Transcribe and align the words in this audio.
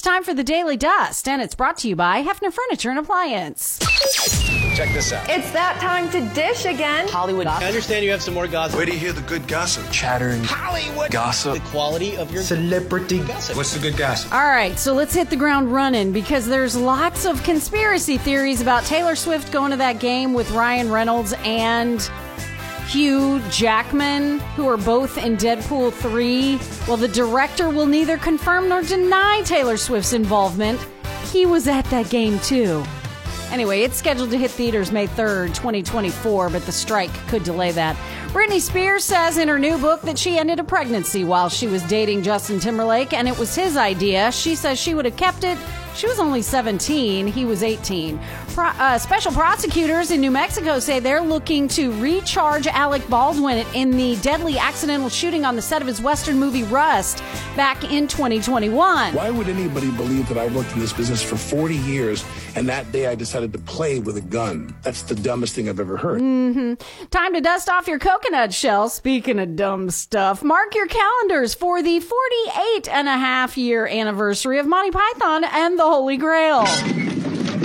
It's 0.00 0.08
time 0.08 0.24
for 0.24 0.32
the 0.32 0.42
Daily 0.42 0.78
Dust, 0.78 1.28
and 1.28 1.42
it's 1.42 1.54
brought 1.54 1.76
to 1.80 1.88
you 1.88 1.94
by 1.94 2.22
Hefner 2.22 2.50
Furniture 2.50 2.88
and 2.88 2.98
Appliance. 2.98 3.78
Check 4.74 4.94
this 4.94 5.12
out. 5.12 5.28
It's 5.28 5.50
that 5.50 5.78
time 5.78 6.10
to 6.12 6.26
dish 6.34 6.64
again. 6.64 7.06
Hollywood 7.06 7.46
I 7.46 7.66
understand 7.66 8.02
you 8.02 8.10
have 8.10 8.22
some 8.22 8.32
more 8.32 8.48
gossip. 8.48 8.78
Where 8.78 8.86
do 8.86 8.92
you 8.92 8.98
hear 8.98 9.12
the 9.12 9.20
good 9.20 9.46
gossip? 9.46 9.84
chattering. 9.92 10.42
Hollywood 10.42 11.10
gossip. 11.10 11.62
The 11.62 11.68
quality 11.68 12.16
of 12.16 12.32
your 12.32 12.42
Celebrity 12.42 13.18
gossip. 13.18 13.56
What's 13.58 13.74
the 13.74 13.78
good 13.78 13.98
gossip? 13.98 14.32
All 14.32 14.46
right, 14.46 14.78
so 14.78 14.94
let's 14.94 15.12
hit 15.12 15.28
the 15.28 15.36
ground 15.36 15.70
running 15.70 16.12
because 16.12 16.46
there's 16.46 16.74
lots 16.74 17.26
of 17.26 17.42
conspiracy 17.42 18.16
theories 18.16 18.62
about 18.62 18.84
Taylor 18.84 19.14
Swift 19.14 19.52
going 19.52 19.70
to 19.72 19.76
that 19.76 20.00
game 20.00 20.32
with 20.32 20.50
Ryan 20.52 20.90
Reynolds 20.90 21.34
and 21.44 22.10
Hugh 22.90 23.40
Jackman, 23.50 24.40
who 24.56 24.68
are 24.68 24.76
both 24.76 25.16
in 25.16 25.36
Deadpool 25.36 25.92
3. 25.92 26.58
Well, 26.88 26.96
the 26.96 27.06
director 27.06 27.70
will 27.70 27.86
neither 27.86 28.18
confirm 28.18 28.68
nor 28.68 28.82
deny 28.82 29.42
Taylor 29.44 29.76
Swift's 29.76 30.12
involvement. 30.12 30.84
He 31.30 31.46
was 31.46 31.68
at 31.68 31.84
that 31.90 32.10
game 32.10 32.40
too. 32.40 32.82
Anyway, 33.52 33.82
it's 33.82 33.96
scheduled 33.96 34.30
to 34.32 34.38
hit 34.38 34.50
theaters 34.50 34.90
May 34.90 35.06
3rd, 35.06 35.54
2024, 35.54 36.50
but 36.50 36.66
the 36.66 36.72
strike 36.72 37.12
could 37.28 37.44
delay 37.44 37.70
that. 37.70 37.96
Britney 38.32 38.60
Spears 38.60 39.04
says 39.04 39.38
in 39.38 39.46
her 39.46 39.58
new 39.58 39.78
book 39.78 40.02
that 40.02 40.18
she 40.18 40.36
ended 40.36 40.58
a 40.58 40.64
pregnancy 40.64 41.22
while 41.22 41.48
she 41.48 41.68
was 41.68 41.82
dating 41.84 42.22
Justin 42.22 42.58
Timberlake, 42.58 43.12
and 43.12 43.28
it 43.28 43.38
was 43.38 43.54
his 43.54 43.76
idea. 43.76 44.32
She 44.32 44.56
says 44.56 44.80
she 44.80 44.94
would 44.94 45.04
have 45.04 45.16
kept 45.16 45.44
it. 45.44 45.58
She 45.94 46.06
was 46.06 46.18
only 46.18 46.42
17, 46.42 47.26
he 47.26 47.44
was 47.44 47.62
18. 47.62 48.18
Pro- 48.54 48.66
uh, 48.66 48.98
special 48.98 49.32
prosecutors 49.32 50.10
in 50.10 50.20
New 50.20 50.30
Mexico 50.30 50.78
say 50.78 51.00
they're 51.00 51.20
looking 51.20 51.68
to 51.68 51.92
recharge 52.00 52.66
Alec 52.66 53.06
Baldwin 53.08 53.66
in 53.74 53.90
the 53.90 54.16
deadly 54.22 54.58
accidental 54.58 55.08
shooting 55.08 55.44
on 55.44 55.56
the 55.56 55.62
set 55.62 55.82
of 55.82 55.88
his 55.88 56.00
Western 56.00 56.38
movie 56.38 56.62
Rust 56.64 57.18
back 57.56 57.84
in 57.84 58.08
2021. 58.08 59.14
Why 59.14 59.30
would 59.30 59.48
anybody 59.48 59.90
believe 59.90 60.28
that 60.28 60.38
I 60.38 60.46
worked 60.54 60.72
in 60.72 60.78
this 60.80 60.92
business 60.92 61.22
for 61.22 61.36
40 61.36 61.76
years 61.76 62.24
and 62.54 62.68
that 62.68 62.90
day 62.92 63.06
I 63.06 63.14
decided 63.14 63.52
to 63.52 63.58
play 63.58 63.98
with 63.98 64.16
a 64.16 64.20
gun? 64.22 64.74
That's 64.82 65.02
the 65.02 65.14
dumbest 65.14 65.54
thing 65.54 65.68
I've 65.68 65.80
ever 65.80 65.96
heard. 65.96 66.20
Time 67.10 67.34
to 67.34 67.40
dust 67.40 67.68
off 67.68 67.88
your 67.88 67.98
coconut 67.98 68.54
shell. 68.54 68.88
Speaking 68.88 69.38
of 69.38 69.56
dumb 69.56 69.90
stuff, 69.90 70.42
mark 70.42 70.74
your 70.74 70.86
calendars 70.86 71.54
for 71.54 71.82
the 71.82 72.00
48 72.00 72.88
and 72.88 73.08
a 73.08 73.18
half 73.18 73.56
year 73.58 73.86
anniversary 73.86 74.58
of 74.58 74.66
Monty 74.66 74.90
Python 74.90 75.44
and 75.44 75.79
the 75.80 75.86
Holy 75.86 76.18
Grail. 76.18 76.66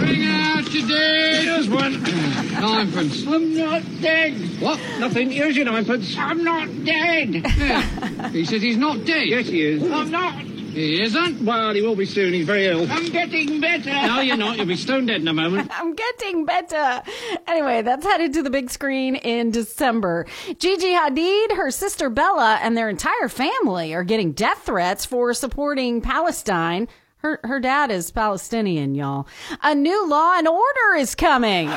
Bring 0.00 0.24
out 0.24 0.64
today. 0.64 1.42
Here's 1.42 1.68
one. 1.68 2.02
Ninepence. 2.02 3.26
I'm 3.26 3.54
not 3.54 3.82
dead. 4.00 4.32
What? 4.62 4.80
Nothing. 4.98 5.30
Here's 5.30 5.54
your 5.54 5.66
ninepence. 5.66 6.16
I'm 6.16 6.42
not 6.42 6.68
dead. 6.86 7.34
Yeah. 7.34 8.28
he 8.30 8.46
says 8.46 8.62
he's 8.62 8.78
not 8.78 9.04
dead. 9.04 9.26
Yes, 9.26 9.48
he 9.48 9.62
is. 9.62 9.82
I'm 9.90 10.10
not. 10.10 10.40
He 10.40 11.02
isn't? 11.02 11.44
Well, 11.44 11.74
he 11.74 11.82
will 11.82 11.96
be 11.96 12.06
soon. 12.06 12.32
He's 12.32 12.46
very 12.46 12.68
ill. 12.68 12.90
I'm 12.90 13.10
getting 13.10 13.60
better. 13.60 13.90
No, 13.90 14.20
you're 14.20 14.38
not. 14.38 14.56
You'll 14.56 14.64
be 14.64 14.76
stone 14.76 15.04
dead 15.04 15.20
in 15.20 15.28
a 15.28 15.34
moment. 15.34 15.70
I'm 15.78 15.94
getting 15.94 16.46
better. 16.46 17.02
Anyway, 17.46 17.82
that's 17.82 18.06
headed 18.06 18.32
to 18.34 18.42
the 18.42 18.48
big 18.48 18.70
screen 18.70 19.16
in 19.16 19.50
December. 19.50 20.24
Gigi 20.58 20.94
Hadid, 20.94 21.56
her 21.56 21.70
sister 21.70 22.08
Bella, 22.08 22.58
and 22.62 22.74
their 22.74 22.88
entire 22.88 23.28
family 23.28 23.92
are 23.92 24.04
getting 24.04 24.32
death 24.32 24.62
threats 24.64 25.04
for 25.04 25.34
supporting 25.34 26.00
Palestine. 26.00 26.88
Her, 27.18 27.40
her 27.42 27.58
dad 27.58 27.90
is 27.90 28.12
Palestinian, 28.12 28.94
y'all. 28.94 29.26
A 29.62 29.74
new 29.74 30.08
law 30.08 30.38
and 30.38 30.46
order 30.46 30.94
is 30.96 31.16
coming. 31.16 31.68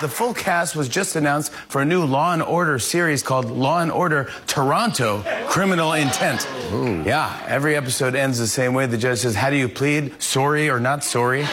The 0.00 0.08
full 0.08 0.34
cast 0.34 0.76
was 0.76 0.90
just 0.90 1.16
announced 1.16 1.50
for 1.52 1.80
a 1.80 1.84
new 1.84 2.04
Law 2.04 2.32
and 2.32 2.42
Order 2.42 2.78
series 2.78 3.20
called 3.22 3.50
Law 3.50 3.80
and 3.80 3.90
Order 3.90 4.30
Toronto 4.46 5.24
Criminal 5.48 5.94
Intent. 5.94 6.46
Yeah, 7.04 7.42
every 7.48 7.74
episode 7.74 8.14
ends 8.14 8.38
the 8.38 8.46
same 8.46 8.74
way. 8.74 8.86
The 8.86 8.98
judge 8.98 9.18
says, 9.20 9.34
How 9.34 9.50
do 9.50 9.56
you 9.56 9.68
plead? 9.68 10.22
Sorry 10.22 10.70
or 10.70 10.78
not 10.78 11.02
sorry? 11.02 11.40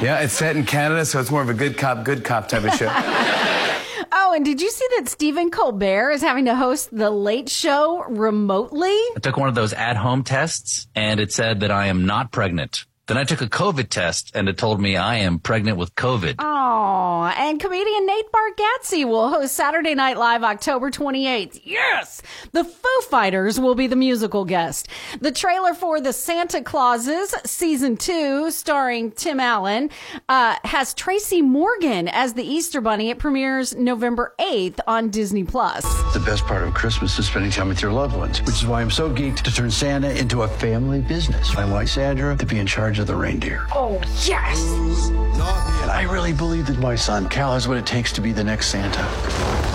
yeah, 0.00 0.20
it's 0.20 0.34
set 0.34 0.54
in 0.54 0.64
Canada, 0.64 1.04
so 1.04 1.18
it's 1.18 1.32
more 1.32 1.42
of 1.42 1.48
a 1.48 1.54
good 1.54 1.78
cop, 1.78 2.04
good 2.04 2.22
cop 2.22 2.46
type 2.46 2.62
of 2.62 2.74
show. 2.74 2.86
And 4.34 4.44
did 4.44 4.60
you 4.60 4.68
see 4.68 4.86
that 4.96 5.08
Stephen 5.08 5.48
Colbert 5.52 6.10
is 6.10 6.20
having 6.20 6.46
to 6.46 6.56
host 6.56 6.88
the 6.90 7.08
Late 7.08 7.48
Show 7.48 8.04
remotely? 8.08 8.88
I 8.88 9.20
took 9.22 9.36
one 9.36 9.48
of 9.48 9.54
those 9.54 9.72
at 9.72 9.96
home 9.96 10.24
tests 10.24 10.88
and 10.96 11.20
it 11.20 11.32
said 11.32 11.60
that 11.60 11.70
I 11.70 11.86
am 11.86 12.04
not 12.04 12.32
pregnant. 12.32 12.84
Then 13.06 13.16
I 13.16 13.22
took 13.22 13.42
a 13.42 13.46
COVID 13.46 13.90
test 13.90 14.32
and 14.34 14.48
it 14.48 14.58
told 14.58 14.80
me 14.80 14.96
I 14.96 15.18
am 15.18 15.38
pregnant 15.38 15.78
with 15.78 15.94
COVID. 15.94 16.36
Oh, 16.40 16.63
and 17.54 17.60
comedian 17.60 18.04
Nate 18.04 18.32
Bargatze 18.32 19.04
will 19.08 19.28
host 19.28 19.54
Saturday 19.54 19.94
Night 19.94 20.16
Live 20.16 20.42
October 20.42 20.90
28th. 20.90 21.60
Yes! 21.62 22.20
The 22.50 22.64
Foo 22.64 23.00
Fighters 23.08 23.60
will 23.60 23.76
be 23.76 23.86
the 23.86 23.94
musical 23.94 24.44
guest. 24.44 24.88
The 25.20 25.30
trailer 25.30 25.72
for 25.72 26.00
The 26.00 26.12
Santa 26.12 26.62
Clauses 26.62 27.32
Season 27.46 27.96
2, 27.96 28.50
starring 28.50 29.12
Tim 29.12 29.38
Allen, 29.38 29.90
uh, 30.28 30.56
has 30.64 30.94
Tracy 30.94 31.42
Morgan 31.42 32.08
as 32.08 32.34
the 32.34 32.42
Easter 32.42 32.80
Bunny. 32.80 33.10
It 33.10 33.20
premieres 33.20 33.76
November 33.76 34.34
8th 34.40 34.80
on 34.88 35.10
Disney+. 35.10 35.44
Plus. 35.44 35.84
The 36.12 36.22
best 36.26 36.44
part 36.46 36.64
of 36.64 36.74
Christmas 36.74 37.16
is 37.20 37.28
spending 37.28 37.52
time 37.52 37.68
with 37.68 37.80
your 37.80 37.92
loved 37.92 38.16
ones, 38.16 38.40
which 38.40 38.56
is 38.56 38.66
why 38.66 38.80
I'm 38.80 38.90
so 38.90 39.08
geeked 39.10 39.42
to 39.42 39.54
turn 39.54 39.70
Santa 39.70 40.10
into 40.18 40.42
a 40.42 40.48
family 40.48 41.02
business. 41.02 41.54
I 41.54 41.70
want 41.70 41.88
Sandra 41.88 42.36
to 42.36 42.46
be 42.46 42.58
in 42.58 42.66
charge 42.66 42.98
of 42.98 43.06
the 43.06 43.14
reindeer. 43.14 43.64
Oh, 43.72 44.00
yes! 44.24 45.10
And 45.84 45.90
I 45.90 46.06
really 46.10 46.32
believe 46.32 46.66
that 46.68 46.78
my 46.78 46.94
son, 46.94 47.28
Cal, 47.44 47.52
has 47.52 47.68
what 47.68 47.76
it 47.76 47.84
takes 47.84 48.10
to 48.10 48.22
be 48.22 48.32
the 48.32 48.42
next 48.42 48.68
Santa. 48.68 49.73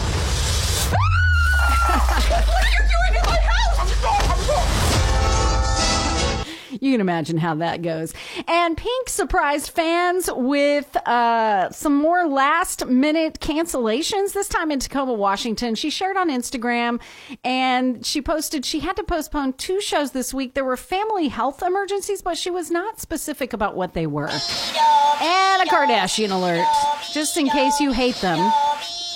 You 6.80 6.92
can 6.92 7.02
imagine 7.02 7.38
how 7.38 7.56
that 7.56 7.82
goes. 7.82 8.14
And 8.48 8.78
Pink 8.78 9.10
surprised 9.10 9.72
fans 9.72 10.30
with 10.34 10.96
uh, 11.08 11.70
some 11.72 11.96
more 11.96 12.28
last 12.28 12.86
minute 12.88 13.40
cancellations, 13.40 14.34
this 14.34 14.48
time 14.48 14.72
in 14.72 14.80
Tacoma, 14.80 15.14
Washington. 15.14 15.76
She 15.76 15.90
shared 15.90 16.18
on 16.18 16.30
Instagram 16.30 17.02
and 17.44 18.06
she 18.06 18.22
posted 18.22 18.66
she 18.66 18.80
had 18.80 18.96
to 18.96 19.04
postpone 19.04 19.54
two 19.54 19.82
shows 19.82 20.12
this 20.12 20.34
week. 20.34 20.54
There 20.54 20.66
were 20.66 20.78
family 20.78 21.28
health 21.28 21.62
emergencies, 21.64 22.22
but 22.22 22.38
she 22.38 22.50
was 22.50 22.72
not 22.72 23.00
specific 23.00 23.54
about 23.54 23.76
what 23.76 23.94
they 23.94 24.08
were. 24.08 24.30
And 24.30 25.62
a 25.64 25.66
Kardashian 25.66 26.32
alert, 26.32 26.68
just 27.14 27.38
in 27.38 27.50
case 27.50 27.80
you 27.80 27.92
hate 27.92 28.16
them. 28.16 28.40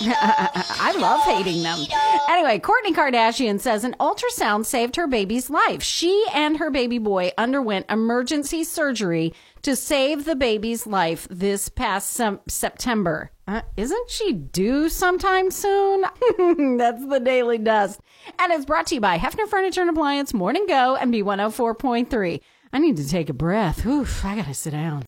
I 0.00 0.94
love 0.98 1.20
hating 1.22 1.62
them. 1.62 1.78
Anyway, 2.28 2.58
Kourtney 2.58 2.94
Kardashian 2.94 3.60
says 3.60 3.84
an 3.84 3.94
ultrasound 4.00 4.64
saved 4.66 4.96
her 4.96 5.06
baby's 5.06 5.50
life. 5.50 5.82
She 5.82 6.24
and 6.34 6.56
her 6.58 6.70
baby 6.70 6.98
boy 6.98 7.32
underwent 7.38 7.86
emergency 7.88 8.64
surgery 8.64 9.32
to 9.62 9.76
save 9.76 10.24
the 10.24 10.36
baby's 10.36 10.86
life 10.86 11.26
this 11.30 11.68
past 11.68 12.10
sem- 12.10 12.40
September. 12.48 13.30
Uh, 13.46 13.62
isn't 13.76 14.10
she 14.10 14.32
due 14.32 14.88
sometime 14.88 15.50
soon? 15.50 16.02
That's 16.78 17.06
the 17.06 17.20
Daily 17.22 17.58
Dust. 17.58 18.00
And 18.38 18.52
it's 18.52 18.64
brought 18.64 18.86
to 18.88 18.94
you 18.94 19.00
by 19.00 19.18
Hefner 19.18 19.46
Furniture 19.48 19.82
and 19.82 19.90
Appliance, 19.90 20.32
Morning 20.32 20.66
Go, 20.66 20.96
and 20.96 21.12
B104.3. 21.12 22.40
I 22.72 22.78
need 22.78 22.96
to 22.96 23.08
take 23.08 23.28
a 23.28 23.34
breath. 23.34 23.84
Oof, 23.86 24.24
I 24.24 24.36
gotta 24.36 24.54
sit 24.54 24.70
down. 24.72 25.02